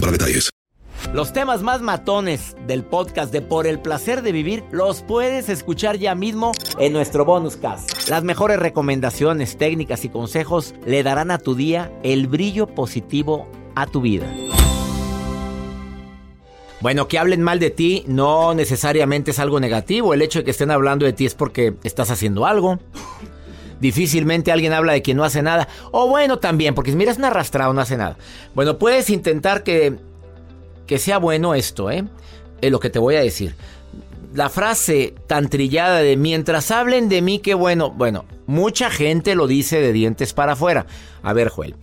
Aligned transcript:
para 0.00 0.12
detalles. 0.12 0.50
Los 1.12 1.32
temas 1.32 1.62
más 1.62 1.80
matones 1.80 2.56
del 2.66 2.82
podcast 2.82 3.32
de 3.32 3.40
Por 3.40 3.66
el 3.66 3.78
placer 3.78 4.22
de 4.22 4.32
vivir 4.32 4.64
los 4.72 5.02
puedes 5.02 5.48
escuchar 5.48 5.96
ya 5.96 6.14
mismo 6.14 6.52
en 6.78 6.92
nuestro 6.92 7.24
bonus 7.24 7.56
cast. 7.56 8.08
Las 8.08 8.24
mejores 8.24 8.58
recomendaciones, 8.58 9.56
técnicas 9.56 10.04
y 10.04 10.08
consejos 10.08 10.74
le 10.86 11.02
darán 11.02 11.30
a 11.30 11.38
tu 11.38 11.54
día 11.54 11.92
el 12.02 12.26
brillo 12.26 12.66
positivo 12.66 13.46
a 13.76 13.86
tu 13.86 14.00
vida. 14.00 14.26
Bueno, 16.80 17.06
que 17.08 17.18
hablen 17.18 17.42
mal 17.42 17.60
de 17.60 17.70
ti 17.70 18.04
no 18.06 18.54
necesariamente 18.54 19.30
es 19.30 19.38
algo 19.38 19.60
negativo. 19.60 20.14
El 20.14 20.22
hecho 20.22 20.40
de 20.40 20.44
que 20.44 20.50
estén 20.50 20.70
hablando 20.70 21.06
de 21.06 21.12
ti 21.12 21.26
es 21.26 21.34
porque 21.34 21.74
estás 21.84 22.10
haciendo 22.10 22.44
algo. 22.44 22.78
Difícilmente 23.84 24.50
alguien 24.50 24.72
habla 24.72 24.94
de 24.94 25.02
quien 25.02 25.18
no 25.18 25.24
hace 25.24 25.42
nada. 25.42 25.68
O 25.90 26.08
bueno, 26.08 26.38
también, 26.38 26.74
porque 26.74 26.90
mira, 26.92 27.12
es 27.12 27.18
un 27.18 27.26
arrastrado, 27.26 27.74
no 27.74 27.82
hace 27.82 27.98
nada. 27.98 28.16
Bueno, 28.54 28.78
puedes 28.78 29.10
intentar 29.10 29.62
que, 29.62 29.98
que 30.86 30.96
sea 30.96 31.18
bueno 31.18 31.54
esto, 31.54 31.90
¿eh? 31.90 32.06
Lo 32.62 32.80
que 32.80 32.88
te 32.88 32.98
voy 32.98 33.16
a 33.16 33.20
decir. 33.20 33.54
La 34.32 34.48
frase 34.48 35.12
tan 35.26 35.50
trillada 35.50 35.98
de 35.98 36.16
mientras 36.16 36.70
hablen 36.70 37.10
de 37.10 37.20
mí, 37.20 37.40
qué 37.40 37.52
bueno. 37.52 37.90
Bueno, 37.90 38.24
mucha 38.46 38.88
gente 38.88 39.34
lo 39.34 39.46
dice 39.46 39.82
de 39.82 39.92
dientes 39.92 40.32
para 40.32 40.52
afuera. 40.52 40.86
A 41.22 41.34
ver, 41.34 41.50
Joel. 41.50 41.74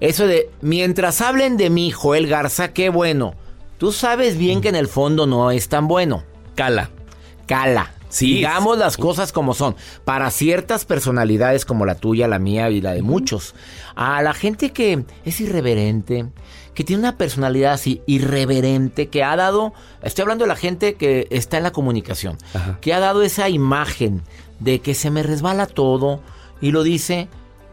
Eso 0.00 0.26
de 0.26 0.50
mientras 0.60 1.22
hablen 1.22 1.56
de 1.56 1.70
mí, 1.70 1.90
Joel 1.90 2.26
Garza, 2.26 2.74
qué 2.74 2.90
bueno. 2.90 3.34
Tú 3.78 3.92
sabes 3.92 4.36
bien 4.36 4.60
que 4.60 4.68
en 4.68 4.76
el 4.76 4.88
fondo 4.88 5.26
no 5.26 5.50
es 5.50 5.70
tan 5.70 5.88
bueno. 5.88 6.22
Cala. 6.54 6.90
Cala. 7.46 7.94
Digamos 8.18 8.78
las 8.78 8.96
cosas 8.96 9.32
como 9.32 9.54
son. 9.54 9.76
Para 10.04 10.30
ciertas 10.30 10.84
personalidades 10.84 11.64
como 11.64 11.86
la 11.86 11.96
tuya, 11.96 12.28
la 12.28 12.38
mía 12.38 12.70
y 12.70 12.80
la 12.80 12.92
de 12.92 13.02
muchos. 13.02 13.54
A 13.94 14.22
la 14.22 14.34
gente 14.34 14.72
que 14.72 15.04
es 15.24 15.40
irreverente, 15.40 16.26
que 16.74 16.84
tiene 16.84 17.00
una 17.00 17.16
personalidad 17.16 17.72
así 17.72 18.02
irreverente, 18.06 19.08
que 19.08 19.24
ha 19.24 19.34
dado, 19.36 19.72
estoy 20.02 20.22
hablando 20.22 20.44
de 20.44 20.48
la 20.48 20.56
gente 20.56 20.94
que 20.94 21.26
está 21.30 21.56
en 21.56 21.62
la 21.62 21.72
comunicación, 21.72 22.36
que 22.80 22.92
ha 22.92 23.00
dado 23.00 23.22
esa 23.22 23.48
imagen 23.48 24.22
de 24.60 24.80
que 24.80 24.94
se 24.94 25.10
me 25.10 25.22
resbala 25.22 25.66
todo 25.66 26.20
y 26.60 26.70
lo 26.70 26.82
dice. 26.82 27.28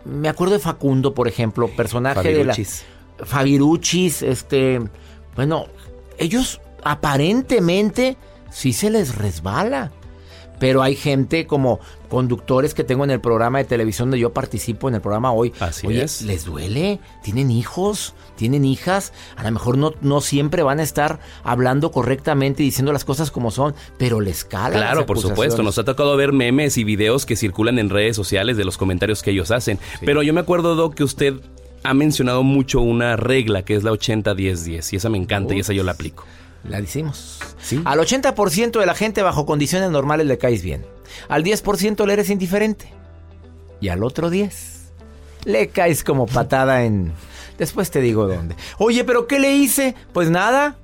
Me 0.06 0.28
acuerdo 0.28 0.54
de 0.54 0.60
Facundo, 0.60 1.14
por 1.14 1.28
ejemplo, 1.28 1.70
personaje 1.70 2.34
de 2.34 2.44
la 2.44 2.56
Fabiruchis, 3.20 4.22
este, 4.22 4.82
bueno, 5.36 5.68
ellos 6.18 6.60
aparentemente 6.84 8.18
sí 8.52 8.74
se 8.74 8.90
les 8.90 9.16
resbala. 9.16 9.92
Pero 10.64 10.82
hay 10.82 10.96
gente 10.96 11.46
como 11.46 11.82
conductores 12.08 12.74
que 12.74 12.86
tengo 12.86 13.04
en 13.04 13.12
el 13.12 13.20
programa 13.20 13.58
de 13.58 13.66
televisión 13.66 14.08
donde 14.08 14.20
yo 14.20 14.32
participo 14.32 14.88
en 14.88 14.96
el 14.96 15.02
programa 15.02 15.34
hoy. 15.34 15.52
Así 15.60 15.88
Oye, 15.88 16.04
es. 16.04 16.22
¿les 16.22 16.46
duele? 16.46 17.02
¿Tienen 17.22 17.52
hijos? 17.52 18.14
¿Tienen 18.38 18.64
hijas? 18.64 19.12
A 19.36 19.44
lo 19.44 19.52
mejor 19.52 19.78
no, 19.78 19.94
no 20.00 20.22
siempre 20.22 20.64
van 20.64 20.80
a 20.80 20.84
estar 20.84 21.20
hablando 21.44 21.92
correctamente 21.92 22.64
y 22.64 22.68
diciendo 22.68 22.94
las 22.94 23.04
cosas 23.04 23.30
como 23.30 23.52
son, 23.52 23.76
pero 23.98 24.22
les 24.22 24.46
cala. 24.46 24.78
Claro, 24.78 25.06
por 25.06 25.20
supuesto. 25.20 25.64
Nos 25.64 25.78
ha 25.80 25.84
tocado 25.84 26.16
ver 26.16 26.32
memes 26.32 26.78
y 26.78 26.86
videos 26.86 27.26
que 27.26 27.36
circulan 27.36 27.78
en 27.78 27.90
redes 27.90 28.16
sociales 28.16 28.56
de 28.56 28.64
los 28.64 28.78
comentarios 28.78 29.22
que 29.22 29.32
ellos 29.32 29.52
hacen. 29.52 29.80
Pero 30.06 30.24
yo 30.24 30.34
me 30.34 30.40
acuerdo, 30.40 30.76
Doc, 30.76 30.96
que 30.96 31.04
usted 31.04 31.42
ha 31.84 31.94
mencionado 31.94 32.42
mucho 32.44 32.80
una 32.80 33.18
regla 33.18 33.64
que 33.66 33.76
es 33.76 33.84
la 33.84 33.92
80-10-10 33.92 34.94
y 34.94 34.96
esa 34.96 35.10
me 35.10 35.18
encanta 35.18 35.56
y 35.56 35.60
esa 35.60 35.74
yo 35.74 35.84
la 35.84 35.92
aplico. 35.92 36.24
La 36.64 36.80
decimos. 36.80 37.40
Al 37.86 38.00
80% 38.00 38.80
de 38.80 38.86
la 38.86 38.96
gente 38.96 39.22
bajo 39.22 39.46
condiciones 39.46 39.90
normales 39.92 40.28
le 40.28 40.38
caes 40.38 40.64
bien. 40.64 40.86
Al 41.28 41.44
10% 41.44 42.06
le 42.06 42.14
eres 42.14 42.30
indiferente. 42.30 42.94
Y 43.82 43.90
al 43.90 44.04
otro 44.04 44.30
10 44.30 44.92
le 45.46 45.68
caes 45.70 46.04
como 46.04 46.26
patada 46.26 46.84
en... 46.84 47.12
Después 47.58 47.92
te 47.92 48.02
digo 48.02 48.28
dónde. 48.28 48.56
Oye, 48.78 49.04
pero 49.04 49.28
¿qué 49.28 49.40
le 49.40 49.54
hice? 49.54 49.96
Pues 50.14 50.30
nada. 50.30 50.78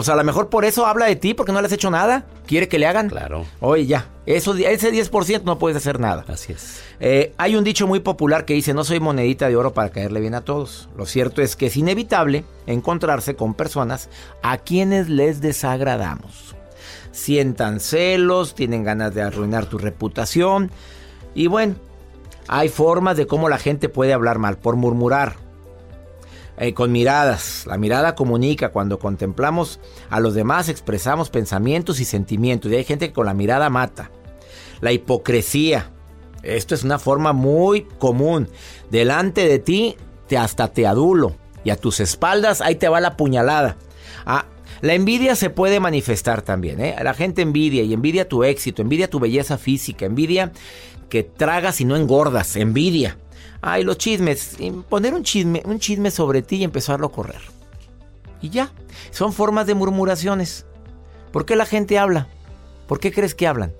Pues 0.00 0.08
a 0.08 0.16
lo 0.16 0.24
mejor 0.24 0.48
por 0.48 0.64
eso 0.64 0.86
habla 0.86 1.04
de 1.04 1.16
ti, 1.16 1.34
porque 1.34 1.52
no 1.52 1.60
le 1.60 1.66
has 1.66 1.74
hecho 1.74 1.90
nada. 1.90 2.24
¿Quiere 2.46 2.68
que 2.68 2.78
le 2.78 2.86
hagan? 2.86 3.10
Claro. 3.10 3.44
Oye, 3.60 3.84
ya. 3.84 4.08
Eso, 4.24 4.54
ese 4.54 4.90
10% 4.90 5.42
no 5.42 5.58
puedes 5.58 5.76
hacer 5.76 6.00
nada. 6.00 6.24
Así 6.26 6.54
es. 6.54 6.80
Eh, 7.00 7.34
hay 7.36 7.54
un 7.54 7.64
dicho 7.64 7.86
muy 7.86 8.00
popular 8.00 8.46
que 8.46 8.54
dice, 8.54 8.72
no 8.72 8.82
soy 8.82 8.98
monedita 8.98 9.46
de 9.50 9.56
oro 9.56 9.74
para 9.74 9.90
caerle 9.90 10.20
bien 10.20 10.34
a 10.34 10.40
todos. 10.40 10.88
Lo 10.96 11.04
cierto 11.04 11.42
es 11.42 11.54
que 11.54 11.66
es 11.66 11.76
inevitable 11.76 12.46
encontrarse 12.66 13.36
con 13.36 13.52
personas 13.52 14.08
a 14.42 14.56
quienes 14.56 15.10
les 15.10 15.42
desagradamos. 15.42 16.54
Sientan 17.12 17.78
celos, 17.78 18.54
tienen 18.54 18.84
ganas 18.84 19.14
de 19.14 19.20
arruinar 19.20 19.66
tu 19.66 19.76
reputación. 19.76 20.70
Y 21.34 21.48
bueno, 21.48 21.74
hay 22.48 22.70
formas 22.70 23.18
de 23.18 23.26
cómo 23.26 23.50
la 23.50 23.58
gente 23.58 23.90
puede 23.90 24.14
hablar 24.14 24.38
mal, 24.38 24.56
por 24.56 24.76
murmurar. 24.76 25.49
Eh, 26.56 26.74
con 26.74 26.92
miradas. 26.92 27.64
La 27.66 27.78
mirada 27.78 28.14
comunica. 28.14 28.70
Cuando 28.70 28.98
contemplamos 28.98 29.80
a 30.10 30.20
los 30.20 30.34
demás 30.34 30.68
expresamos 30.68 31.30
pensamientos 31.30 32.00
y 32.00 32.04
sentimientos. 32.04 32.70
Y 32.70 32.76
hay 32.76 32.84
gente 32.84 33.08
que 33.08 33.14
con 33.14 33.26
la 33.26 33.34
mirada 33.34 33.70
mata. 33.70 34.10
La 34.80 34.92
hipocresía. 34.92 35.90
Esto 36.42 36.74
es 36.74 36.84
una 36.84 36.98
forma 36.98 37.32
muy 37.32 37.82
común. 37.98 38.48
Delante 38.90 39.46
de 39.46 39.58
ti 39.58 39.96
te 40.26 40.38
hasta 40.38 40.68
te 40.68 40.86
adulo. 40.86 41.36
Y 41.64 41.70
a 41.70 41.76
tus 41.76 42.00
espaldas 42.00 42.60
ahí 42.60 42.76
te 42.76 42.88
va 42.88 43.00
la 43.00 43.16
puñalada. 43.16 43.76
Ah, 44.24 44.46
la 44.80 44.94
envidia 44.94 45.36
se 45.36 45.50
puede 45.50 45.78
manifestar 45.80 46.42
también. 46.42 46.80
¿eh? 46.80 46.96
La 47.02 47.14
gente 47.14 47.42
envidia 47.42 47.82
y 47.82 47.92
envidia 47.92 48.28
tu 48.28 48.44
éxito, 48.44 48.80
envidia 48.80 49.10
tu 49.10 49.20
belleza 49.20 49.58
física, 49.58 50.06
envidia 50.06 50.52
que 51.10 51.22
tragas 51.22 51.80
y 51.80 51.84
no 51.84 51.96
engordas, 51.96 52.56
envidia. 52.56 53.18
Ay, 53.62 53.84
los 53.84 53.98
chismes. 53.98 54.56
Poner 54.88 55.14
un 55.14 55.22
chisme, 55.22 55.62
un 55.64 55.78
chisme 55.78 56.10
sobre 56.10 56.42
ti 56.42 56.56
y 56.56 56.64
empezarlo 56.64 57.06
a 57.06 57.12
correr. 57.12 57.40
Y 58.40 58.48
ya. 58.50 58.70
Son 59.10 59.32
formas 59.32 59.66
de 59.66 59.74
murmuraciones. 59.74 60.66
¿Por 61.32 61.44
qué 61.44 61.56
la 61.56 61.66
gente 61.66 61.98
habla? 61.98 62.26
¿Por 62.86 62.98
qué 63.00 63.12
crees 63.12 63.34
que 63.34 63.46
hablan? 63.46 63.72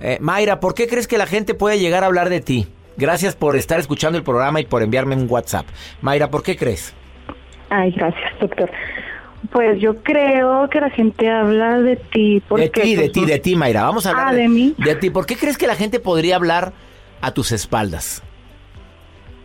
Eh, 0.00 0.18
Mayra, 0.20 0.60
¿por 0.60 0.74
qué 0.74 0.86
crees 0.86 1.08
que 1.08 1.18
la 1.18 1.26
gente 1.26 1.54
puede 1.54 1.78
llegar 1.78 2.04
a 2.04 2.06
hablar 2.06 2.28
de 2.28 2.40
ti? 2.40 2.68
Gracias 2.96 3.34
por 3.34 3.56
estar 3.56 3.80
escuchando 3.80 4.18
el 4.18 4.24
programa 4.24 4.60
y 4.60 4.66
por 4.66 4.82
enviarme 4.82 5.14
un 5.16 5.26
WhatsApp. 5.28 5.66
Mayra, 6.02 6.30
¿por 6.30 6.42
qué 6.42 6.56
crees? 6.56 6.94
Ay, 7.70 7.92
gracias, 7.92 8.38
doctor. 8.40 8.70
Pues 9.52 9.80
yo 9.80 10.02
creo 10.02 10.68
que 10.68 10.80
la 10.80 10.90
gente 10.90 11.28
habla 11.30 11.80
de 11.80 11.96
ti 11.96 12.42
porque... 12.46 12.64
De 12.64 12.70
ti, 12.70 12.94
de 12.96 13.08
ti, 13.08 13.24
de 13.24 13.38
ti, 13.38 13.56
Mayra. 13.56 13.82
Vamos 13.84 14.04
a 14.06 14.10
hablar 14.10 14.28
Ah, 14.28 14.32
¿de 14.34 14.48
mí? 14.48 14.74
De 14.76 14.94
ti. 14.96 15.08
¿Por 15.10 15.24
qué 15.24 15.36
crees 15.36 15.56
que 15.56 15.66
la 15.66 15.74
gente 15.76 15.98
podría 15.98 16.36
hablar 16.36 16.72
a 17.22 17.32
tus 17.32 17.52
espaldas? 17.52 18.22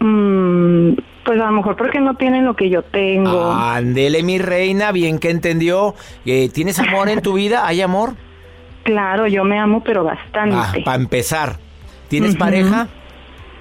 Mm, 0.06 0.98
pues 1.24 1.42
a 1.42 1.46
lo 1.48 1.52
mejor 1.54 1.76
porque 1.76 2.00
no 2.00 2.14
tienen 2.16 2.46
lo 2.46 2.56
que 2.56 2.70
yo 2.70 2.84
tengo. 2.84 3.52
Ándele, 3.52 4.22
mi 4.22 4.38
reina, 4.38 4.92
bien 4.92 5.18
que 5.18 5.32
entendió. 5.32 5.96
Eh, 6.26 6.50
¿Tienes 6.54 6.78
amor 6.78 7.10
en 7.10 7.22
tu 7.22 7.34
vida? 7.42 7.66
¿Hay 7.66 7.82
amor? 7.82 8.14
Claro, 8.84 9.26
yo 9.26 9.44
me 9.44 9.58
amo, 9.58 9.84
pero 9.84 10.04
bastante. 10.04 10.56
Ah, 10.56 10.74
para 10.86 10.98
empezar. 11.02 11.58
¿Tienes 12.08 12.36
pareja? 12.36 12.88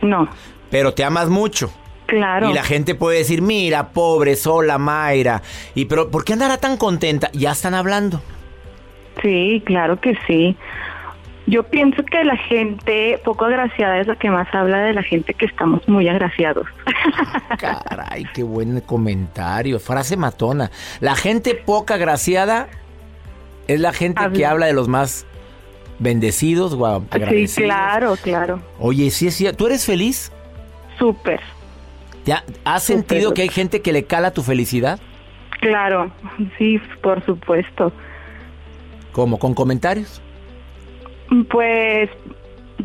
No, 0.03 0.29
Pero 0.71 0.93
te 0.93 1.03
amas 1.03 1.31
mucho. 1.31 1.73
claro. 2.07 2.51
Y 2.51 2.53
la 2.53 2.63
gente 2.63 2.95
puede 2.95 3.19
decir, 3.19 3.41
mira, 3.41 3.89
pobre, 3.89 4.37
sola, 4.37 4.77
Mayra. 4.77 5.41
Y 5.75 5.87
pero, 5.87 6.11
¿por 6.11 6.25
qué 6.27 6.35
andará 6.35 6.59
tan 6.59 6.77
contenta? 6.77 7.31
Ya 7.33 7.53
están 7.53 7.73
hablando. 7.73 8.21
Sí, 9.23 9.63
claro 9.65 9.99
que 9.99 10.15
sí. 10.27 10.55
Yo 11.47 11.63
pienso 11.63 12.03
que 12.05 12.25
la 12.25 12.37
gente 12.37 13.21
poco 13.23 13.45
agraciada 13.45 14.01
es 14.01 14.07
la 14.07 14.17
que 14.17 14.31
más 14.31 14.53
habla 14.55 14.79
de 14.79 14.95
la 14.95 15.03
gente 15.03 15.35
que 15.35 15.45
estamos 15.45 15.87
muy 15.87 16.09
agraciados. 16.09 16.67
Caray, 17.59 18.25
qué 18.33 18.43
buen 18.43 18.81
comentario. 18.81 19.79
Frase 19.79 20.17
matona. 20.17 20.71
La 21.01 21.15
gente 21.15 21.55
poco 21.55 21.93
agraciada 21.93 22.69
es 23.69 23.79
la 23.79 23.93
gente 23.93 24.23
que 24.33 24.47
habla 24.47 24.67
de 24.67 24.73
los 24.73 24.89
más 24.89 25.27
bendecidos, 25.99 26.75
guau, 26.75 27.05
Sí, 27.29 27.47
claro, 27.63 28.17
claro. 28.23 28.61
Oye, 28.79 29.11
sí 29.11 29.31
cierto. 29.31 29.59
¿Tú 29.59 29.67
eres 29.67 29.85
feliz? 29.85 30.33
Súper. 30.99 31.41
¿Ya 32.25 32.43
has 32.65 32.85
sentido 32.85 33.35
que 33.35 33.43
hay 33.43 33.49
gente 33.49 33.83
que 33.83 33.93
le 33.93 34.05
cala 34.05 34.33
tu 34.33 34.43
felicidad? 34.43 34.99
Claro, 35.61 36.11
sí, 36.59 36.81
por 37.03 37.25
supuesto. 37.25 37.93
¿Cómo? 39.13 39.39
¿Con 39.39 39.55
comentarios? 39.55 40.23
Pues 41.51 42.11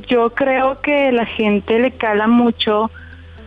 yo 0.08 0.32
creo 0.32 0.82
que 0.82 1.12
la 1.12 1.26
gente 1.26 1.80
le 1.80 1.92
cala 1.92 2.28
mucho. 2.28 2.90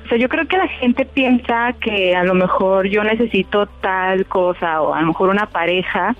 O 0.04 0.08
sea, 0.08 0.18
yo 0.18 0.28
creo 0.28 0.46
que 0.48 0.58
la 0.58 0.66
gente 0.66 1.06
piensa 1.06 1.72
que 1.80 2.14
a 2.14 2.24
lo 2.24 2.34
mejor 2.34 2.88
yo 2.88 3.04
necesito 3.04 3.66
tal 3.80 4.26
cosa 4.26 4.82
o 4.82 4.92
a 4.92 5.00
lo 5.00 5.06
mejor 5.06 5.28
una 5.28 5.46
pareja 5.46 6.16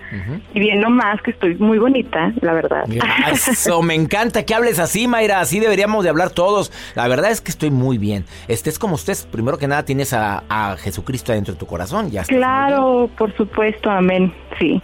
y 0.55 0.61
viendo 0.61 0.89
más 0.89 1.21
que 1.21 1.33
estoy 1.33 1.57
muy 1.57 1.79
bonita, 1.79 2.33
la 2.41 2.53
verdad. 2.53 2.85
Eso, 3.33 3.83
me 3.83 3.95
encanta 3.95 4.45
que 4.45 4.55
hables 4.55 4.79
así, 4.79 5.09
Mayra, 5.09 5.41
así 5.41 5.59
deberíamos 5.59 6.05
de 6.05 6.11
hablar 6.11 6.31
todos. 6.31 6.73
La 6.95 7.09
verdad 7.09 7.33
es 7.33 7.41
que 7.41 7.51
estoy 7.51 7.71
muy 7.71 7.99
bien. 7.99 8.25
Estés 8.47 8.79
como 8.79 8.95
usted, 8.95 9.17
primero 9.31 9.59
que 9.59 9.67
nada 9.67 9.85
tienes 9.85 10.13
a, 10.13 10.45
a 10.49 10.77
Jesucristo 10.77 11.33
dentro 11.33 11.55
de 11.55 11.59
tu 11.59 11.67
corazón, 11.67 12.11
ya. 12.11 12.23
Claro, 12.23 13.11
por 13.19 13.37
supuesto, 13.37 13.91
amén, 13.91 14.33
sí 14.61 14.81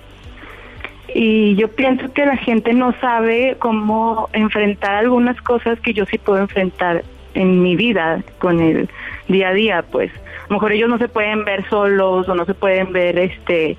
y 1.15 1.55
yo 1.57 1.69
pienso 1.69 2.13
que 2.13 2.27
la 2.27 2.37
gente 2.37 2.73
no 2.75 2.93
sabe 3.01 3.57
cómo 3.59 4.29
enfrentar 4.33 4.97
algunas 4.97 5.41
cosas 5.41 5.81
que 5.81 5.95
yo 5.95 6.05
sí 6.07 6.19
puedo 6.19 6.41
enfrentar 6.41 7.05
en 7.35 7.63
mi 7.63 7.77
vida 7.77 8.23
con 8.39 8.61
el 8.61 8.89
día 9.29 9.49
a 9.49 9.53
día, 9.53 9.83
pues. 9.83 10.11
A 10.13 10.49
lo 10.49 10.55
mejor 10.57 10.73
ellos 10.73 10.89
no 10.89 10.99
se 10.99 11.09
pueden 11.09 11.45
ver 11.45 11.69
solos 11.69 12.29
o 12.29 12.35
no 12.35 12.45
se 12.45 12.55
pueden 12.55 12.93
ver 12.93 13.19
este 13.19 13.77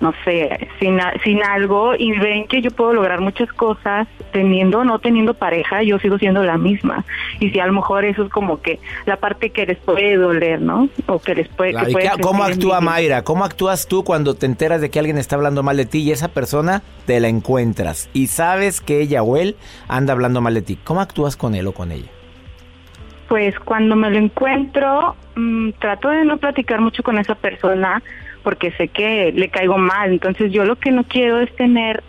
no 0.00 0.14
sé, 0.24 0.68
sin, 0.78 0.98
sin 1.24 1.42
algo 1.42 1.94
y 1.98 2.16
ven 2.18 2.46
que 2.46 2.62
yo 2.62 2.70
puedo 2.70 2.92
lograr 2.92 3.20
muchas 3.20 3.52
cosas 3.52 4.06
teniendo 4.32 4.80
o 4.80 4.84
no 4.84 4.98
teniendo 5.00 5.34
pareja, 5.34 5.82
yo 5.82 5.98
sigo 5.98 6.18
siendo 6.18 6.44
la 6.44 6.56
misma. 6.56 7.04
Y 7.40 7.50
si 7.50 7.58
a 7.58 7.66
lo 7.66 7.72
mejor 7.72 8.04
eso 8.04 8.24
es 8.24 8.30
como 8.30 8.60
que 8.62 8.78
la 9.06 9.16
parte 9.16 9.50
que 9.50 9.66
les 9.66 9.78
puede 9.78 10.16
doler, 10.16 10.60
¿no? 10.60 10.88
O 11.06 11.18
que 11.18 11.34
les 11.34 11.48
puede... 11.48 11.74
¿Cómo 12.20 12.44
actúa 12.44 12.80
Mayra? 12.80 13.22
¿Cómo 13.22 13.44
actúas 13.44 13.88
tú 13.88 14.04
cuando 14.04 14.34
te 14.34 14.46
enteras 14.46 14.80
de 14.80 14.90
que 14.90 14.98
alguien 14.98 15.18
está 15.18 15.36
hablando 15.36 15.62
mal 15.62 15.76
de 15.76 15.86
ti 15.86 16.00
y 16.00 16.12
esa 16.12 16.28
persona 16.28 16.82
te 17.06 17.18
la 17.18 17.28
encuentras 17.28 18.08
y 18.12 18.28
sabes 18.28 18.80
que 18.80 19.00
ella 19.00 19.22
o 19.22 19.36
él 19.36 19.56
anda 19.88 20.12
hablando 20.12 20.40
mal 20.40 20.54
de 20.54 20.62
ti? 20.62 20.78
¿Cómo 20.84 21.00
actúas 21.00 21.36
con 21.36 21.54
él 21.54 21.66
o 21.66 21.72
con 21.72 21.90
ella? 21.90 22.08
Pues 23.28 23.58
cuando 23.60 23.94
me 23.94 24.10
lo 24.10 24.16
encuentro, 24.16 25.14
mm, 25.34 25.70
trato 25.78 26.08
de 26.08 26.24
no 26.24 26.38
platicar 26.38 26.80
mucho 26.80 27.02
con 27.02 27.18
esa 27.18 27.34
persona 27.34 28.02
porque 28.48 28.72
sé 28.78 28.88
que 28.88 29.30
le 29.30 29.50
caigo 29.50 29.76
mal. 29.76 30.10
Entonces 30.10 30.50
yo 30.50 30.64
lo 30.64 30.76
que 30.76 30.90
no 30.90 31.04
quiero 31.04 31.38
es 31.38 31.54
tener, 31.56 32.02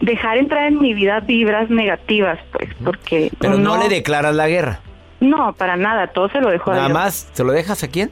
dejar 0.00 0.38
entrar 0.38 0.68
en 0.68 0.80
mi 0.80 0.94
vida 0.94 1.20
vibras 1.20 1.68
negativas, 1.68 2.38
pues, 2.50 2.70
porque... 2.82 3.30
Pero 3.38 3.58
no, 3.58 3.76
le 3.76 3.90
declaras 3.90 4.34
la 4.34 4.48
guerra. 4.48 4.80
No, 5.20 5.52
para 5.52 5.76
nada, 5.76 6.06
todo 6.06 6.30
se 6.30 6.40
lo 6.40 6.48
dejo 6.48 6.70
a 6.70 6.76
Dios. 6.76 6.88
Nada 6.88 6.94
más, 6.94 7.28
¿se 7.30 7.44
lo 7.44 7.52
dejas 7.52 7.84
a 7.84 7.88
quién? 7.88 8.10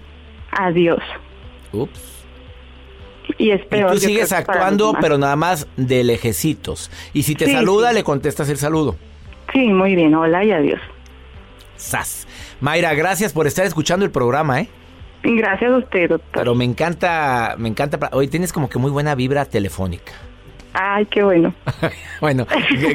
A 0.50 0.72
Dios. 0.72 1.00
Ups. 1.72 2.26
Y, 3.38 3.50
es 3.50 3.64
peor, 3.64 3.92
tú 3.92 3.96
sigues 3.96 4.30
actuando, 4.32 4.94
pero 5.00 5.16
nada 5.16 5.36
más 5.36 5.66
de 5.78 6.04
lejecitos. 6.04 6.90
Y 7.14 7.22
si 7.22 7.34
te 7.34 7.50
saluda, 7.50 7.94
le 7.94 8.04
contestas 8.04 8.50
el 8.50 8.58
saludo. 8.58 8.96
Sí, 9.54 9.68
muy 9.68 9.94
bien. 9.94 10.14
Hola 10.14 10.44
y 10.44 10.52
adiós. 10.52 10.80
Sas. 11.76 12.28
Mayra, 12.60 12.92
gracias 12.92 13.32
por 13.32 13.46
estar 13.46 13.64
escuchando 13.64 14.04
el 14.04 14.10
programa, 14.10 14.60
¿eh? 14.60 14.68
Gracias 15.24 15.72
a 15.72 15.78
usted, 15.78 16.10
doctor. 16.10 16.32
Pero 16.32 16.54
me 16.54 16.64
encanta, 16.64 17.54
me 17.58 17.68
encanta. 17.68 18.10
Hoy 18.12 18.28
tienes 18.28 18.52
como 18.52 18.68
que 18.68 18.78
muy 18.78 18.90
buena 18.90 19.14
vibra 19.14 19.46
telefónica. 19.46 20.12
Ay, 20.74 21.06
qué 21.06 21.22
bueno. 21.22 21.54
bueno, 22.20 22.46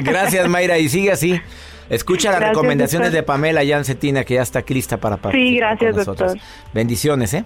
gracias 0.02 0.48
Mayra 0.48 0.78
y 0.78 0.88
sigue 0.88 1.10
así. 1.10 1.40
Escucha 1.88 2.30
las 2.30 2.50
recomendaciones 2.50 3.10
de 3.12 3.24
Pamela 3.24 3.66
Jancetina 3.66 4.22
que 4.22 4.34
ya 4.34 4.42
está 4.42 4.62
lista 4.68 4.98
para 4.98 5.16
participar 5.16 5.50
Sí, 5.50 5.56
gracias, 5.56 6.06
doctor. 6.06 6.38
Bendiciones, 6.72 7.34
¿eh? 7.34 7.44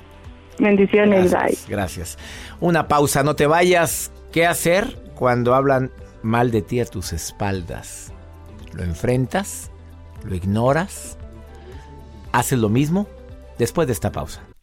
Bendiciones, 0.59 1.31
gracias, 1.31 1.67
gracias. 1.67 2.19
Una 2.61 2.87
pausa, 2.87 3.23
no 3.23 3.35
te 3.37 3.47
vayas. 3.47 4.13
¿Qué 4.33 4.47
hacer 4.47 4.99
cuando 5.15 5.55
hablan 5.55 5.93
mal 6.23 6.51
de 6.51 6.61
ti 6.61 6.81
a 6.81 6.85
tus 6.85 7.13
espaldas? 7.13 8.13
¿Lo 8.75 8.83
enfrentas? 8.83 9.71
¿Lo 10.25 10.35
ignoras? 10.35 11.17
¿Haces 12.33 12.59
lo 12.59 12.69
mismo? 12.69 13.09
Después 13.57 13.87
de 13.87 13.95
esta 13.95 14.13
pausa 14.13 14.43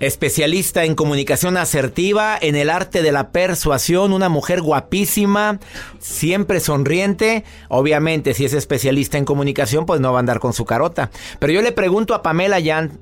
Especialista 0.00 0.84
en 0.84 0.94
comunicación 0.94 1.58
asertiva, 1.58 2.38
en 2.40 2.56
el 2.56 2.70
arte 2.70 3.02
de 3.02 3.12
la 3.12 3.32
persuasión, 3.32 4.14
una 4.14 4.30
mujer 4.30 4.62
guapísima, 4.62 5.60
siempre 5.98 6.58
sonriente. 6.60 7.44
Obviamente, 7.68 8.32
si 8.32 8.46
es 8.46 8.54
especialista 8.54 9.18
en 9.18 9.26
comunicación, 9.26 9.84
pues 9.84 10.00
no 10.00 10.12
va 10.12 10.18
a 10.18 10.20
andar 10.20 10.40
con 10.40 10.54
su 10.54 10.64
carota. 10.64 11.10
Pero 11.38 11.52
yo 11.52 11.60
le 11.60 11.72
pregunto 11.72 12.14
a 12.14 12.22
Pamela 12.22 12.58
Yan, 12.58 12.98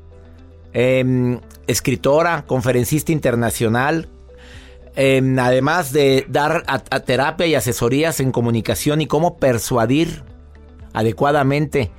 em, 0.73 1.39
escritora, 1.69 2.45
conferencista 2.47 3.13
internacional, 3.13 4.09
em, 4.97 5.39
además 5.39 5.93
de 5.93 6.27
dar 6.29 6.65
terapia 7.07 7.47
y 7.47 7.55
asesorías 7.55 8.19
en 8.19 8.33
comunicación 8.33 9.01
y 9.01 9.07
cómo 9.07 9.37
persuadir 9.37 10.25
adecuadamente 10.93 11.93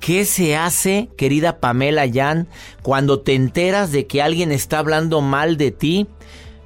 ¿Qué 0.00 0.24
se 0.24 0.56
hace, 0.56 1.08
querida 1.16 1.60
Pamela 1.60 2.06
Yan, 2.06 2.48
cuando 2.82 3.20
te 3.20 3.34
enteras 3.34 3.92
de 3.92 4.06
que 4.06 4.22
alguien 4.22 4.52
está 4.52 4.78
hablando 4.78 5.20
mal 5.20 5.56
de 5.56 5.70
ti? 5.70 6.06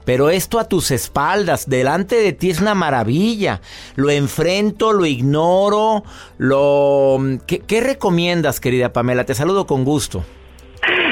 Pero 0.04 0.30
esto 0.30 0.58
a 0.58 0.68
tus 0.68 0.90
espaldas, 0.90 1.68
delante 1.68 2.16
de 2.16 2.32
ti 2.32 2.50
es 2.50 2.60
una 2.60 2.74
maravilla. 2.74 3.60
Lo 3.94 4.10
enfrento, 4.10 4.92
lo 4.92 5.06
ignoro, 5.06 6.02
lo... 6.38 7.18
¿Qué, 7.46 7.60
qué 7.60 7.80
recomiendas, 7.80 8.58
querida 8.58 8.92
Pamela? 8.92 9.24
Te 9.24 9.34
saludo 9.34 9.66
con 9.66 9.84
gusto. 9.84 10.24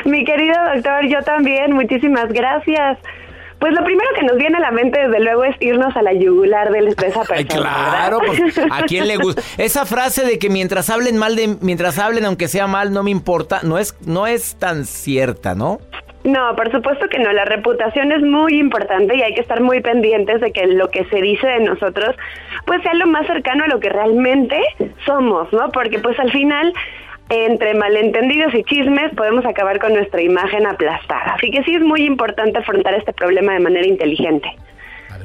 Mi 0.04 0.24
querido 0.24 0.54
doctor, 0.74 1.06
yo 1.08 1.22
también, 1.22 1.72
muchísimas 1.72 2.32
gracias. 2.32 2.98
Pues 3.60 3.74
lo 3.74 3.84
primero 3.84 4.08
que 4.18 4.22
nos 4.24 4.38
viene 4.38 4.56
a 4.56 4.60
la 4.60 4.70
mente, 4.70 4.98
desde 4.98 5.20
luego, 5.20 5.44
es 5.44 5.54
irnos 5.60 5.94
a 5.94 6.02
la 6.02 6.14
yugular 6.14 6.70
de, 6.70 6.78
esa 6.78 6.96
persona. 6.96 7.36
Ay, 7.36 7.44
claro, 7.44 8.18
pues, 8.26 8.58
¿a 8.58 8.82
quién 8.84 9.06
le 9.06 9.18
gusta? 9.18 9.42
Esa 9.58 9.84
frase 9.84 10.24
de 10.24 10.38
que 10.38 10.48
mientras 10.48 10.88
hablen 10.88 11.18
mal 11.18 11.36
de, 11.36 11.56
mientras 11.60 11.98
hablen, 11.98 12.24
aunque 12.24 12.48
sea 12.48 12.66
mal, 12.66 12.92
no 12.92 13.02
me 13.02 13.10
importa, 13.10 13.60
no 13.62 13.78
es, 13.78 13.94
no 14.06 14.26
es 14.26 14.56
tan 14.58 14.86
cierta, 14.86 15.54
¿no? 15.54 15.78
No, 16.24 16.54
por 16.56 16.70
supuesto 16.70 17.08
que 17.08 17.18
no. 17.18 17.32
La 17.32 17.44
reputación 17.44 18.12
es 18.12 18.22
muy 18.22 18.58
importante 18.58 19.16
y 19.16 19.22
hay 19.22 19.34
que 19.34 19.40
estar 19.40 19.60
muy 19.60 19.80
pendientes 19.80 20.40
de 20.40 20.52
que 20.52 20.66
lo 20.66 20.88
que 20.88 21.04
se 21.06 21.20
dice 21.20 21.46
de 21.46 21.60
nosotros 21.60 22.14
pues 22.66 22.82
sea 22.82 22.94
lo 22.94 23.06
más 23.06 23.26
cercano 23.26 23.64
a 23.64 23.68
lo 23.68 23.80
que 23.80 23.88
realmente 23.88 24.58
somos, 25.06 25.52
¿no? 25.52 25.70
Porque 25.70 25.98
pues 25.98 26.18
al 26.18 26.30
final 26.30 26.72
entre 27.30 27.74
malentendidos 27.74 28.52
y 28.54 28.64
chismes 28.64 29.14
podemos 29.14 29.46
acabar 29.46 29.78
con 29.78 29.94
nuestra 29.94 30.20
imagen 30.20 30.66
aplastada. 30.66 31.34
Así 31.34 31.50
que 31.50 31.62
sí 31.62 31.74
es 31.74 31.82
muy 31.82 32.02
importante 32.02 32.58
afrontar 32.58 32.94
este 32.94 33.12
problema 33.12 33.54
de 33.54 33.60
manera 33.60 33.86
inteligente. 33.86 34.48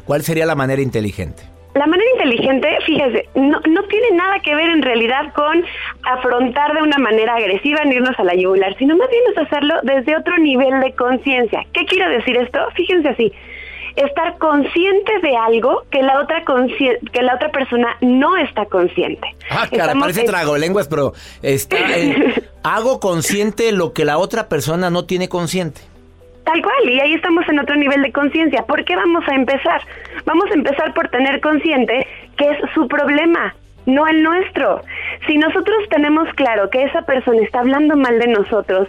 ¿Cuál 0.06 0.22
sería 0.22 0.46
la 0.46 0.56
manera 0.56 0.82
inteligente? 0.82 1.44
La 1.74 1.88
manera 1.88 2.10
inteligente, 2.14 2.70
fíjese, 2.86 3.28
no, 3.36 3.60
no 3.68 3.84
tiene 3.84 4.12
nada 4.12 4.40
que 4.40 4.56
ver 4.56 4.70
en 4.70 4.82
realidad 4.82 5.34
con 5.34 5.66
afrontar 6.04 6.74
de 6.74 6.82
una 6.82 6.98
manera 7.00 7.36
agresiva 7.36 7.84
ni 7.84 7.96
irnos 7.96 8.18
a 8.18 8.24
la 8.24 8.34
yugular, 8.34 8.78
sino 8.78 8.96
más 8.96 9.10
bien 9.10 9.24
es 9.32 9.38
hacerlo 9.38 9.76
desde 9.84 10.16
otro 10.16 10.38
nivel 10.38 10.80
de 10.80 10.94
conciencia. 10.94 11.66
¿Qué 11.74 11.86
quiero 11.86 12.10
decir 12.10 12.38
esto? 12.38 12.60
Fíjense 12.76 13.10
así, 13.10 13.34
estar 13.96 14.38
consciente 14.38 15.20
de 15.22 15.36
algo 15.38 15.84
que 15.90 16.02
la 16.02 16.20
otra 16.20 16.44
que 16.46 17.22
la 17.22 17.36
otra 17.36 17.50
persona 17.50 17.98
no 18.02 18.38
está 18.38 18.66
consciente. 18.66 19.28
Ah, 19.50 19.68
cara, 19.74 19.94
parece 20.00 20.24
trago 20.24 20.58
lenguas, 20.58 20.88
pero 20.88 21.14
está, 21.42 21.78
eh, 21.98 22.44
hago 22.64 23.00
consciente 23.00 23.72
lo 23.72 23.94
que 23.94 24.06
la 24.06 24.18
otra 24.18 24.50
persona 24.50 24.90
no 24.90 25.06
tiene 25.06 25.30
consciente. 25.30 25.82
Tal 26.44 26.62
cual, 26.62 26.90
y 26.90 27.00
ahí 27.00 27.14
estamos 27.16 27.48
en 27.50 27.60
otro 27.60 27.76
nivel 27.76 28.04
de 28.04 28.12
conciencia. 28.12 28.64
¿Por 28.68 28.86
qué 28.86 28.96
vamos 28.96 29.24
a 29.28 29.34
empezar? 29.34 29.82
Vamos 30.26 30.46
a 30.52 30.54
empezar 30.54 30.94
por 30.94 31.10
tener 31.10 31.42
consciente 31.42 32.06
que 32.38 32.52
es 32.52 32.58
su 32.76 32.88
problema, 32.88 33.56
no 33.86 34.08
el 34.08 34.24
nuestro. 34.24 34.82
Si 35.28 35.38
nosotros 35.38 35.78
tenemos 35.90 36.28
claro 36.34 36.70
que 36.70 36.84
esa 36.84 37.04
persona 37.04 37.42
está 37.42 37.60
hablando 37.60 37.96
mal 37.96 38.20
de 38.20 38.28
nosotros 38.28 38.88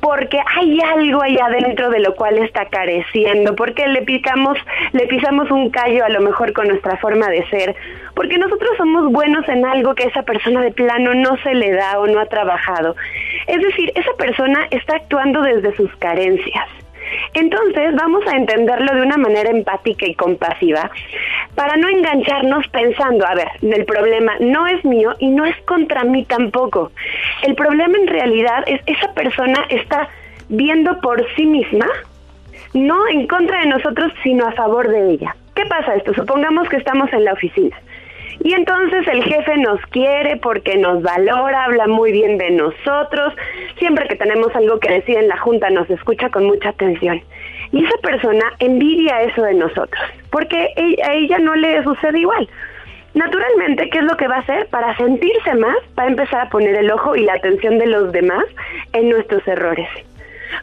porque 0.00 0.38
hay 0.56 0.80
algo 0.80 1.22
ahí 1.22 1.36
adentro 1.38 1.90
de 1.90 2.00
lo 2.00 2.14
cual 2.14 2.38
está 2.38 2.66
careciendo, 2.66 3.54
porque 3.56 3.86
le 3.88 4.02
picamos, 4.02 4.58
le 4.92 5.06
pisamos 5.06 5.50
un 5.50 5.70
callo 5.70 6.04
a 6.04 6.08
lo 6.08 6.20
mejor 6.20 6.52
con 6.52 6.68
nuestra 6.68 6.96
forma 6.98 7.28
de 7.28 7.46
ser, 7.48 7.74
porque 8.14 8.38
nosotros 8.38 8.70
somos 8.76 9.12
buenos 9.12 9.48
en 9.48 9.64
algo 9.64 9.94
que 9.94 10.04
esa 10.04 10.22
persona 10.22 10.62
de 10.62 10.72
plano 10.72 11.14
no 11.14 11.36
se 11.38 11.54
le 11.54 11.72
da 11.72 11.98
o 11.98 12.06
no 12.06 12.20
ha 12.20 12.26
trabajado. 12.26 12.96
Es 13.46 13.60
decir, 13.62 13.92
esa 13.94 14.12
persona 14.14 14.66
está 14.70 14.96
actuando 14.96 15.42
desde 15.42 15.74
sus 15.76 15.94
carencias. 15.96 16.68
Entonces 17.34 17.94
vamos 17.94 18.26
a 18.26 18.36
entenderlo 18.36 18.94
de 18.94 19.02
una 19.02 19.16
manera 19.16 19.50
empática 19.50 20.06
y 20.06 20.14
compasiva 20.14 20.90
para 21.56 21.76
no 21.76 21.88
engancharnos 21.88 22.68
pensando, 22.68 23.26
a 23.26 23.34
ver, 23.34 23.48
el 23.62 23.84
problema 23.84 24.34
no 24.40 24.66
es 24.68 24.84
mío 24.84 25.14
y 25.18 25.28
no 25.28 25.44
es 25.44 25.56
contra 25.64 26.04
mí 26.04 26.24
tampoco. 26.24 26.92
El 27.42 27.54
problema 27.56 27.98
en 27.98 28.06
realidad 28.06 28.62
es 28.66 28.80
esa 28.86 29.12
persona 29.14 29.66
está 29.70 30.08
viendo 30.48 31.00
por 31.00 31.26
sí 31.34 31.46
misma, 31.46 31.86
no 32.74 33.08
en 33.08 33.26
contra 33.26 33.60
de 33.60 33.66
nosotros, 33.66 34.12
sino 34.22 34.46
a 34.46 34.52
favor 34.52 34.88
de 34.88 35.10
ella. 35.10 35.34
¿Qué 35.54 35.64
pasa 35.66 35.96
esto? 35.96 36.14
Supongamos 36.14 36.68
que 36.68 36.76
estamos 36.76 37.12
en 37.12 37.24
la 37.24 37.32
oficina 37.32 37.76
y 38.42 38.52
entonces 38.52 39.06
el 39.08 39.24
jefe 39.24 39.56
nos 39.56 39.80
quiere 39.86 40.36
porque 40.36 40.76
nos 40.76 41.02
valora, 41.02 41.64
habla 41.64 41.86
muy 41.86 42.12
bien 42.12 42.38
de 42.38 42.50
nosotros, 42.50 43.34
siempre 43.78 44.06
que 44.08 44.16
tenemos 44.16 44.54
algo 44.54 44.78
que 44.78 44.92
decir 44.92 45.16
en 45.16 45.28
la 45.28 45.38
junta 45.38 45.70
nos 45.70 45.88
escucha 45.90 46.30
con 46.30 46.44
mucha 46.44 46.70
atención. 46.70 47.20
Y 47.72 47.84
esa 47.84 47.96
persona 48.02 48.52
envidia 48.58 49.22
eso 49.22 49.42
de 49.42 49.54
nosotros, 49.54 50.00
porque 50.30 50.72
a 51.04 51.12
ella 51.12 51.38
no 51.38 51.54
le 51.54 51.82
sucede 51.82 52.20
igual. 52.20 52.48
Naturalmente, 53.14 53.88
¿qué 53.90 53.98
es 53.98 54.04
lo 54.04 54.16
que 54.16 54.28
va 54.28 54.36
a 54.36 54.40
hacer? 54.40 54.66
Para 54.68 54.96
sentirse 54.96 55.54
más, 55.54 55.76
va 55.98 56.04
a 56.04 56.08
empezar 56.08 56.40
a 56.42 56.50
poner 56.50 56.74
el 56.76 56.90
ojo 56.90 57.16
y 57.16 57.24
la 57.24 57.34
atención 57.34 57.78
de 57.78 57.86
los 57.86 58.12
demás 58.12 58.44
en 58.92 59.08
nuestros 59.08 59.46
errores 59.48 59.88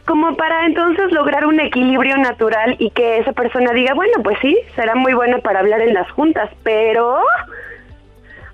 como 0.04 0.36
para 0.36 0.66
entonces 0.66 1.12
lograr 1.12 1.46
un 1.46 1.60
equilibrio 1.60 2.16
natural 2.16 2.76
y 2.78 2.90
que 2.90 3.18
esa 3.18 3.32
persona 3.32 3.72
diga, 3.72 3.94
bueno, 3.94 4.14
pues 4.22 4.38
sí, 4.40 4.58
será 4.74 4.94
muy 4.94 5.14
buena 5.14 5.38
para 5.38 5.60
hablar 5.60 5.80
en 5.80 5.94
las 5.94 6.10
juntas, 6.10 6.50
pero... 6.62 7.18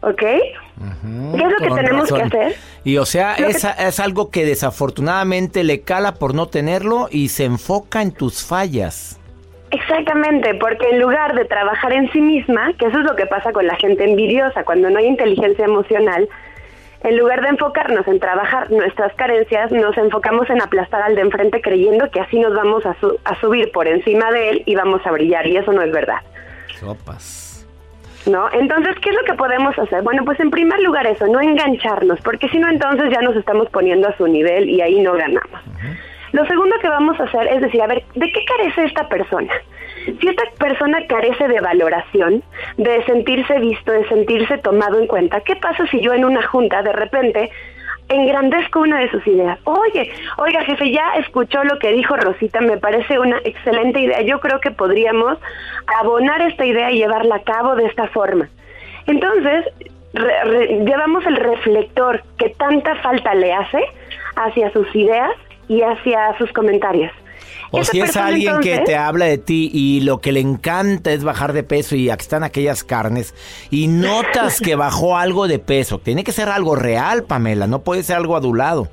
¿Ok? 0.02 0.20
¿Qué 0.20 1.42
es 1.42 1.52
lo 1.52 1.58
que 1.58 1.74
tenemos 1.74 2.12
que 2.12 2.22
hacer? 2.22 2.54
Y 2.84 2.96
o 2.96 3.04
sea, 3.04 3.34
es, 3.34 3.64
es 3.64 4.00
algo 4.00 4.30
que 4.30 4.46
desafortunadamente 4.46 5.62
le 5.62 5.82
cala 5.82 6.14
por 6.14 6.34
no 6.34 6.46
tenerlo 6.46 7.08
y 7.10 7.28
se 7.28 7.44
enfoca 7.44 8.00
en 8.00 8.12
tus 8.12 8.44
fallas. 8.44 9.20
Exactamente, 9.70 10.54
porque 10.54 10.88
en 10.90 11.00
lugar 11.00 11.34
de 11.34 11.44
trabajar 11.44 11.92
en 11.92 12.10
sí 12.12 12.20
misma, 12.20 12.72
que 12.78 12.86
eso 12.86 12.98
es 12.98 13.04
lo 13.04 13.14
que 13.14 13.26
pasa 13.26 13.52
con 13.52 13.66
la 13.66 13.76
gente 13.76 14.04
envidiosa, 14.04 14.64
cuando 14.64 14.90
no 14.90 14.98
hay 14.98 15.06
inteligencia 15.06 15.64
emocional, 15.64 16.28
en 17.02 17.16
lugar 17.16 17.40
de 17.40 17.48
enfocarnos 17.48 18.06
en 18.08 18.18
trabajar 18.18 18.70
nuestras 18.70 19.14
carencias, 19.14 19.70
nos 19.70 19.96
enfocamos 19.96 20.50
en 20.50 20.60
aplastar 20.60 21.02
al 21.02 21.14
de 21.14 21.22
enfrente 21.22 21.60
creyendo 21.60 22.10
que 22.10 22.20
así 22.20 22.38
nos 22.40 22.54
vamos 22.54 22.84
a, 22.84 22.96
a 23.24 23.40
subir 23.40 23.70
por 23.72 23.86
encima 23.86 24.30
de 24.32 24.50
él 24.50 24.62
y 24.66 24.74
vamos 24.74 25.06
a 25.06 25.12
brillar, 25.12 25.46
y 25.46 25.56
eso 25.56 25.72
no 25.72 25.82
es 25.82 25.92
verdad. 25.92 26.18
Sopas. 26.78 27.49
¿No? 28.26 28.50
Entonces, 28.52 28.96
¿qué 29.00 29.10
es 29.10 29.16
lo 29.16 29.24
que 29.24 29.34
podemos 29.34 29.78
hacer? 29.78 30.02
Bueno, 30.02 30.24
pues 30.24 30.38
en 30.40 30.50
primer 30.50 30.78
lugar 30.80 31.06
eso, 31.06 31.26
no 31.26 31.40
engancharnos, 31.40 32.20
porque 32.20 32.48
si 32.48 32.58
no 32.58 32.68
entonces 32.68 33.10
ya 33.10 33.22
nos 33.22 33.34
estamos 33.34 33.68
poniendo 33.70 34.08
a 34.08 34.16
su 34.16 34.26
nivel 34.26 34.68
y 34.68 34.80
ahí 34.82 35.00
no 35.00 35.14
ganamos. 35.14 35.60
Lo 36.32 36.46
segundo 36.46 36.76
que 36.80 36.88
vamos 36.88 37.18
a 37.18 37.24
hacer 37.24 37.48
es 37.48 37.60
decir, 37.60 37.82
a 37.82 37.86
ver, 37.86 38.04
¿de 38.14 38.30
qué 38.30 38.44
carece 38.44 38.84
esta 38.84 39.08
persona? 39.08 39.52
Si 40.04 40.28
esta 40.28 40.44
persona 40.58 41.06
carece 41.06 41.48
de 41.48 41.60
valoración, 41.60 42.42
de 42.76 43.04
sentirse 43.04 43.58
visto, 43.58 43.90
de 43.90 44.08
sentirse 44.08 44.58
tomado 44.58 45.00
en 45.00 45.06
cuenta, 45.06 45.40
¿qué 45.40 45.56
pasa 45.56 45.86
si 45.88 46.00
yo 46.00 46.12
en 46.12 46.24
una 46.24 46.42
junta 46.46 46.82
de 46.82 46.92
repente 46.92 47.50
engrandezco 48.10 48.80
una 48.80 49.00
de 49.00 49.10
sus 49.10 49.26
ideas? 49.26 49.58
Oye, 49.64 50.12
oiga 50.36 50.62
jefe, 50.64 50.90
ya 50.90 51.14
escuchó 51.16 51.64
lo 51.64 51.78
que 51.78 51.92
dijo 51.92 52.16
Rosita, 52.16 52.60
me 52.60 52.76
parece 52.76 53.18
una 53.18 53.38
excelente 53.44 54.00
idea. 54.00 54.20
Yo 54.22 54.40
creo 54.40 54.60
que 54.60 54.70
podríamos 54.70 55.38
abonar 55.98 56.42
esta 56.42 56.66
idea 56.66 56.90
y 56.90 56.98
llevarla 56.98 57.36
a 57.36 57.42
cabo 57.42 57.74
de 57.76 57.86
esta 57.86 58.08
forma. 58.08 58.48
Entonces, 59.06 59.64
llevamos 60.84 61.24
el 61.26 61.36
reflector 61.36 62.22
que 62.38 62.50
tanta 62.50 62.96
falta 62.96 63.34
le 63.34 63.52
hace 63.52 63.82
hacia 64.36 64.70
sus 64.72 64.94
ideas 64.94 65.32
y 65.68 65.82
hacia 65.82 66.36
sus 66.38 66.52
comentarios. 66.52 67.12
O 67.70 67.84
si 67.84 68.00
es 68.00 68.16
alguien 68.16 68.60
que 68.60 68.78
te 68.80 68.96
habla 68.96 69.26
de 69.26 69.38
ti 69.38 69.70
y 69.72 70.00
lo 70.00 70.18
que 70.18 70.32
le 70.32 70.40
encanta 70.40 71.12
es 71.12 71.22
bajar 71.24 71.52
de 71.52 71.62
peso 71.62 71.94
y 71.94 72.10
aquí 72.10 72.22
están 72.22 72.42
aquellas 72.42 72.82
carnes 72.84 73.34
y 73.70 73.86
notas 73.88 74.60
que 74.60 74.74
bajó 74.76 75.16
algo 75.16 75.46
de 75.46 75.58
peso. 75.58 75.98
Tiene 75.98 76.24
que 76.24 76.32
ser 76.32 76.48
algo 76.48 76.74
real, 76.74 77.24
Pamela, 77.24 77.66
no 77.66 77.80
puede 77.82 78.02
ser 78.02 78.16
algo 78.16 78.36
adulado. 78.36 78.88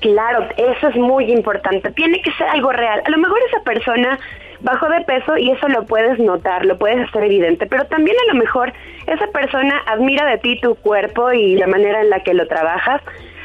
Claro, 0.00 0.46
eso 0.56 0.88
es 0.88 0.96
muy 0.96 1.32
importante. 1.32 1.90
Tiene 1.92 2.20
que 2.20 2.30
ser 2.32 2.46
algo 2.48 2.70
real. 2.72 3.00
A 3.04 3.10
lo 3.10 3.18
mejor 3.18 3.38
esa 3.48 3.62
persona 3.64 4.18
bajó 4.60 4.88
de 4.88 5.00
peso 5.02 5.36
y 5.36 5.50
eso 5.50 5.68
lo 5.68 5.84
puedes 5.84 6.18
notar, 6.18 6.64
lo 6.64 6.78
puedes 6.78 7.08
hacer 7.08 7.24
evidente, 7.24 7.66
pero 7.66 7.84
también 7.86 8.16
a 8.28 8.32
lo 8.32 8.38
mejor 8.38 8.72
esa 9.06 9.26
persona 9.28 9.82
admira 9.86 10.26
de 10.26 10.38
ti 10.38 10.58
tu 10.60 10.74
cuerpo 10.76 11.32
y 11.32 11.56
la 11.56 11.66
manera 11.66 12.00
en 12.00 12.10
la 12.10 12.20
que 12.20 12.34
lo 12.34 12.46
trabajas 12.48 13.02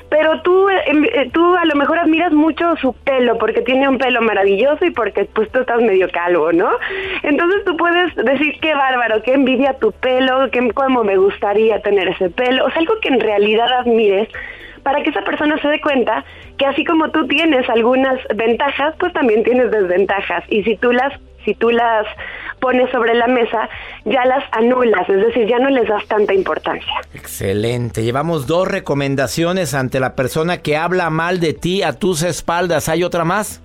pero 0.10 0.42
tú, 0.42 0.70
em, 0.70 1.06
eh, 1.06 1.30
tú 1.32 1.56
a 1.56 1.66
lo 1.66 1.76
mejor 1.76 2.00
admiras 2.00 2.32
mucho 2.32 2.76
su 2.78 2.94
pelo 2.94 3.38
porque 3.38 3.62
tiene 3.62 3.88
un 3.88 3.98
pelo 3.98 4.22
maravilloso 4.22 4.86
y 4.86 4.92
porque 4.92 5.26
pues 5.26 5.50
tú 5.52 5.60
estás 5.60 5.82
medio 5.82 6.10
calvo, 6.12 6.52
¿no? 6.52 6.70
Entonces 7.24 7.64
tú 7.66 7.78
puedes 7.78 8.16
decir 8.16 8.60
qué 8.62 8.74
bárbaro, 8.74 9.22
qué 9.24 9.34
envidia 9.34 9.74
tu 9.74 9.92
pelo, 9.92 10.50
qué, 10.52 10.68
cómo 10.74 11.04
me 11.04 11.18
gustaría 11.18 11.82
tener 11.82 12.08
ese 12.10 12.30
pelo, 12.30 12.66
o 12.66 12.70
sea, 12.72 12.80
algo 12.80 13.00
que 13.02 13.10
en 13.10 13.20
realidad 13.20 13.72
admires 13.72 14.28
para 14.84 15.04
que 15.04 15.10
esa 15.10 15.22
persona 15.22 15.58
se 15.62 15.68
dé 15.68 15.82
cuenta 15.82 16.24
que 16.58 16.66
así 16.66 16.84
como 16.84 17.10
tú 17.12 17.28
tienes 17.28 17.70
algunas 17.70 18.18
ventajas, 18.36 18.96
pues 19.00 19.14
también 19.14 19.44
tienes 19.44 19.72
desventajas 19.72 20.44
y 20.48 20.64
si 20.64 20.76
tú 20.78 20.92
las 20.92 21.14
si 21.46 21.54
tú 21.56 21.70
las 21.72 22.06
pones 22.60 22.90
sobre 22.92 23.14
la 23.16 23.28
mesa, 23.28 23.70
ya 24.06 24.26
las 24.26 24.44
anulas, 24.52 25.10
es 25.10 25.18
decir, 25.18 25.48
ya 25.48 25.60
no 25.60 25.70
les 25.70 25.88
das 25.88 26.06
tanta 26.08 26.34
importancia. 26.34 26.94
Excelente. 27.14 28.04
Llevamos 28.04 28.48
dos 28.48 28.68
recomendaciones 28.68 29.74
ante 29.74 30.00
la 30.00 30.16
persona 30.16 30.58
que 30.62 30.78
habla 30.78 31.10
mal 31.10 31.40
de 31.40 31.54
ti 31.54 31.84
a 31.84 31.94
tus 31.94 32.24
espaldas. 32.24 32.90
¿Hay 32.90 33.04
otra 33.04 33.24
más? 33.24 33.62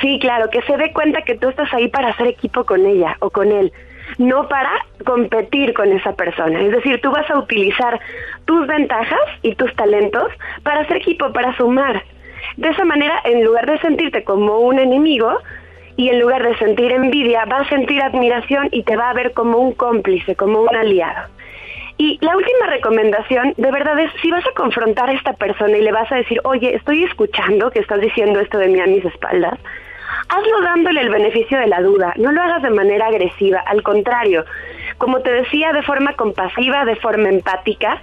Sí, 0.00 0.18
claro, 0.20 0.50
que 0.50 0.62
se 0.62 0.76
dé 0.76 0.92
cuenta 0.92 1.22
que 1.22 1.36
tú 1.36 1.48
estás 1.48 1.72
ahí 1.72 1.88
para 1.88 2.08
hacer 2.10 2.26
equipo 2.28 2.64
con 2.64 2.86
ella 2.86 3.16
o 3.20 3.30
con 3.30 3.50
él, 3.50 3.72
no 4.18 4.48
para 4.48 4.70
competir 5.04 5.74
con 5.74 5.92
esa 5.92 6.12
persona. 6.12 6.60
Es 6.60 6.72
decir, 6.72 7.00
tú 7.00 7.10
vas 7.10 7.28
a 7.30 7.38
utilizar 7.38 7.98
tus 8.44 8.66
ventajas 8.66 9.18
y 9.42 9.54
tus 9.54 9.74
talentos 9.74 10.30
para 10.62 10.80
hacer 10.80 10.98
equipo, 10.98 11.32
para 11.32 11.56
sumar. 11.56 12.02
De 12.56 12.68
esa 12.68 12.84
manera, 12.84 13.20
en 13.24 13.44
lugar 13.44 13.66
de 13.66 13.78
sentirte 13.80 14.24
como 14.24 14.58
un 14.58 14.78
enemigo, 14.78 15.38
y 15.98 16.10
en 16.10 16.20
lugar 16.20 16.44
de 16.44 16.56
sentir 16.58 16.92
envidia, 16.92 17.44
va 17.46 17.56
a 17.58 17.68
sentir 17.68 18.00
admiración 18.00 18.68
y 18.70 18.84
te 18.84 18.96
va 18.96 19.10
a 19.10 19.14
ver 19.14 19.32
como 19.32 19.58
un 19.58 19.72
cómplice, 19.72 20.36
como 20.36 20.60
un 20.60 20.74
aliado. 20.74 21.28
Y 21.96 22.18
la 22.20 22.36
última 22.36 22.66
recomendación, 22.68 23.52
de 23.56 23.70
verdad, 23.72 23.98
es 23.98 24.12
si 24.22 24.30
vas 24.30 24.46
a 24.46 24.52
confrontar 24.52 25.10
a 25.10 25.14
esta 25.14 25.32
persona 25.32 25.76
y 25.76 25.82
le 25.82 25.90
vas 25.90 26.10
a 26.12 26.14
decir, 26.14 26.40
oye, 26.44 26.76
estoy 26.76 27.02
escuchando 27.02 27.72
que 27.72 27.80
estás 27.80 28.00
diciendo 28.00 28.38
esto 28.38 28.58
de 28.58 28.68
mí 28.68 28.78
a 28.78 28.86
mis 28.86 29.04
espaldas, 29.04 29.58
hazlo 30.28 30.60
dándole 30.62 31.00
el 31.00 31.10
beneficio 31.10 31.58
de 31.58 31.66
la 31.66 31.80
duda, 31.80 32.14
no 32.16 32.30
lo 32.30 32.42
hagas 32.42 32.62
de 32.62 32.70
manera 32.70 33.08
agresiva, 33.08 33.58
al 33.66 33.82
contrario, 33.82 34.44
como 34.98 35.18
te 35.22 35.32
decía, 35.32 35.72
de 35.72 35.82
forma 35.82 36.12
compasiva, 36.12 36.84
de 36.84 36.94
forma 36.94 37.28
empática, 37.28 38.00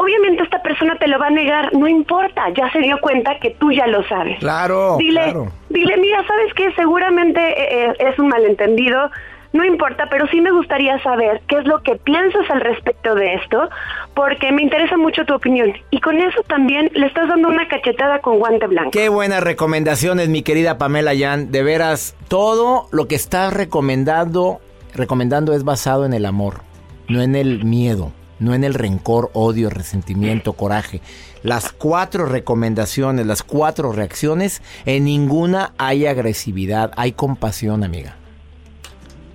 obviamente 0.00 0.42
esta 0.42 0.62
persona 0.62 0.96
te 0.96 1.06
lo 1.08 1.18
va 1.18 1.26
a 1.26 1.30
negar, 1.30 1.74
no 1.74 1.86
importa, 1.86 2.48
ya 2.56 2.70
se 2.72 2.78
dio 2.78 2.98
cuenta 3.00 3.38
que 3.38 3.50
tú 3.50 3.70
ya 3.70 3.86
lo 3.86 4.02
sabes. 4.08 4.38
Claro. 4.38 4.96
Dile, 4.98 5.24
claro. 5.24 5.52
dile, 5.68 5.96
mira, 5.98 6.26
¿sabes 6.26 6.54
qué? 6.54 6.72
Seguramente 6.74 7.40
eh, 7.40 7.86
eh, 7.90 7.96
es 7.98 8.18
un 8.18 8.28
malentendido, 8.28 9.10
no 9.52 9.64
importa, 9.64 10.06
pero 10.10 10.26
sí 10.28 10.40
me 10.40 10.52
gustaría 10.52 10.98
saber 11.02 11.42
qué 11.48 11.58
es 11.58 11.66
lo 11.66 11.82
que 11.82 11.96
piensas 11.96 12.48
al 12.50 12.62
respecto 12.62 13.14
de 13.14 13.34
esto, 13.34 13.68
porque 14.14 14.52
me 14.52 14.62
interesa 14.62 14.96
mucho 14.96 15.26
tu 15.26 15.34
opinión. 15.34 15.72
Y 15.90 16.00
con 16.00 16.18
eso 16.18 16.42
también 16.46 16.90
le 16.94 17.06
estás 17.06 17.28
dando 17.28 17.48
una 17.48 17.68
cachetada 17.68 18.20
con 18.20 18.38
guante 18.38 18.68
blanco. 18.68 18.92
Qué 18.92 19.10
buenas 19.10 19.42
recomendaciones, 19.42 20.28
mi 20.28 20.42
querida 20.42 20.78
Pamela 20.78 21.12
Yan. 21.12 21.50
De 21.50 21.62
veras, 21.62 22.16
todo 22.28 22.86
lo 22.90 23.06
que 23.06 23.16
estás 23.16 23.52
recomendando, 23.52 24.60
recomendando 24.94 25.52
es 25.52 25.64
basado 25.64 26.06
en 26.06 26.14
el 26.14 26.24
amor, 26.24 26.60
no 27.08 27.20
en 27.20 27.34
el 27.34 27.64
miedo, 27.64 28.12
no 28.40 28.54
en 28.54 28.64
el 28.64 28.74
rencor, 28.74 29.30
odio, 29.32 29.70
resentimiento, 29.70 30.54
coraje. 30.54 31.00
Las 31.42 31.72
cuatro 31.72 32.26
recomendaciones, 32.26 33.26
las 33.26 33.42
cuatro 33.42 33.92
reacciones, 33.92 34.62
en 34.86 35.04
ninguna 35.04 35.72
hay 35.78 36.06
agresividad, 36.06 36.90
hay 36.96 37.12
compasión, 37.12 37.84
amiga. 37.84 38.16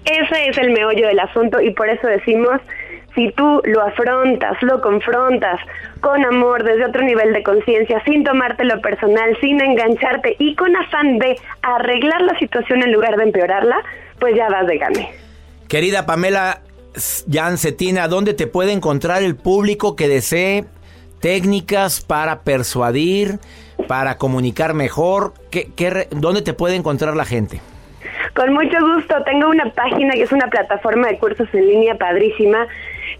Ese 0.03 0.49
es 0.49 0.57
el 0.57 0.71
meollo 0.71 1.07
del 1.07 1.19
asunto 1.19 1.61
y 1.61 1.71
por 1.71 1.89
eso 1.89 2.07
decimos, 2.07 2.61
si 3.15 3.31
tú 3.31 3.61
lo 3.63 3.81
afrontas, 3.81 4.61
lo 4.61 4.81
confrontas 4.81 5.59
con 6.01 6.23
amor, 6.25 6.63
desde 6.63 6.85
otro 6.85 7.01
nivel 7.01 7.33
de 7.33 7.41
conciencia, 7.41 8.03
sin 8.05 8.23
tomártelo 8.23 8.81
personal, 8.81 9.35
sin 9.41 9.59
engancharte 9.61 10.35
y 10.37 10.55
con 10.55 10.75
afán 10.75 11.17
de 11.17 11.39
arreglar 11.63 12.21
la 12.21 12.37
situación 12.37 12.83
en 12.83 12.91
lugar 12.91 13.15
de 13.15 13.23
empeorarla, 13.23 13.77
pues 14.19 14.35
ya 14.35 14.49
vas 14.49 14.67
de 14.67 14.77
gane. 14.77 15.09
Querida 15.67 16.05
Pamela 16.05 16.61
Jan 17.31 17.57
Cetina, 17.57 18.07
¿dónde 18.07 18.33
te 18.33 18.47
puede 18.47 18.71
encontrar 18.71 19.23
el 19.23 19.35
público 19.35 19.95
que 19.95 20.07
desee 20.07 20.65
técnicas 21.19 22.01
para 22.01 22.41
persuadir, 22.41 23.39
para 23.87 24.17
comunicar 24.17 24.73
mejor? 24.73 25.33
¿Qué, 25.51 25.69
qué 25.75 26.07
¿Dónde 26.11 26.41
te 26.41 26.53
puede 26.53 26.75
encontrar 26.75 27.15
la 27.15 27.25
gente? 27.25 27.61
Con 28.35 28.53
mucho 28.53 28.77
gusto, 28.81 29.15
tengo 29.23 29.49
una 29.49 29.69
página 29.71 30.13
que 30.13 30.23
es 30.23 30.31
una 30.31 30.47
plataforma 30.47 31.07
de 31.07 31.17
cursos 31.17 31.47
en 31.53 31.67
línea 31.67 31.95
padrísima 31.95 32.67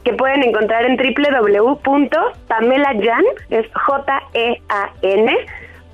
que 0.03 0.13
pueden 0.13 0.43
encontrar 0.43 0.85
en 0.85 0.97
www.pamelayan, 0.97 3.23
es 3.49 3.65
J-E-A-N, 3.73 5.35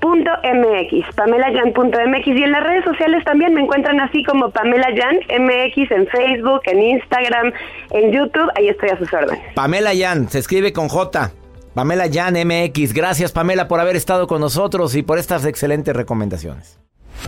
punto 0.02 0.30
MX, 0.42 1.14
pamelayan.mx 1.14 2.26
y 2.26 2.42
en 2.42 2.52
las 2.52 2.64
redes 2.64 2.84
sociales 2.84 3.24
también 3.24 3.54
me 3.54 3.62
encuentran 3.62 4.00
así 4.00 4.24
como 4.24 4.50
Pamela 4.50 4.88
Yan 4.94 5.16
MX 5.44 5.90
en 5.92 6.06
Facebook, 6.08 6.60
en 6.66 6.82
Instagram, 6.82 7.52
en 7.92 8.12
YouTube, 8.12 8.50
ahí 8.56 8.68
estoy 8.68 8.90
a 8.90 8.98
sus 8.98 9.10
órdenes. 9.12 9.40
Pamela 9.54 9.94
Yan, 9.94 10.28
se 10.28 10.40
escribe 10.40 10.72
con 10.72 10.88
J. 10.88 11.30
Pamela 11.74 12.06
Yan 12.06 12.34
MX. 12.34 12.92
Gracias 12.92 13.32
Pamela 13.32 13.68
por 13.68 13.80
haber 13.80 13.96
estado 13.96 14.26
con 14.26 14.40
nosotros 14.40 14.94
y 14.96 15.02
por 15.02 15.18
estas 15.18 15.46
excelentes 15.46 15.94
recomendaciones. 15.94 16.80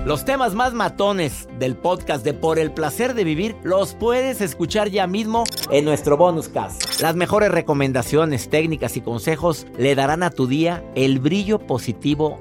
Los 0.04 0.24
temas 0.24 0.54
más 0.54 0.74
matones 0.74 1.48
del 1.58 1.76
podcast 1.76 2.24
de 2.24 2.34
Por 2.34 2.58
el 2.58 2.72
placer 2.72 3.14
de 3.14 3.22
vivir 3.22 3.54
los 3.62 3.94
puedes 3.94 4.40
escuchar 4.40 4.88
ya 4.88 5.06
mismo 5.06 5.44
en 5.70 5.84
nuestro 5.84 6.16
bonus 6.16 6.48
cast. 6.48 7.00
Las 7.00 7.14
mejores 7.14 7.50
recomendaciones, 7.52 8.50
técnicas 8.50 8.96
y 8.96 9.00
consejos 9.00 9.66
le 9.78 9.94
darán 9.94 10.22
a 10.24 10.30
tu 10.30 10.46
día 10.46 10.82
el 10.94 11.20
brillo 11.20 11.60
positivo 11.60 12.40